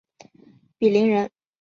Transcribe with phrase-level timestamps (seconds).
[0.79, 1.29] 鄙陵人。